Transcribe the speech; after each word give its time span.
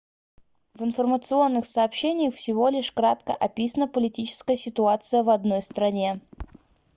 в 0.73 0.81
информационных 0.81 1.67
сообщениях 1.67 2.33
всего 2.33 2.69
лишь 2.69 2.91
кратко 2.91 3.33
описана 3.35 3.87
политическая 3.87 4.55
ситуация 4.57 5.21
в 5.21 5.29
одной 5.29 5.61
стране 5.61 6.21